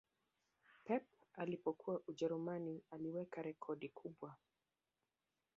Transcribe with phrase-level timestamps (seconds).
[0.85, 1.03] pep
[1.33, 4.35] alipokuwa ujerumani aliwekea rekodi kubwa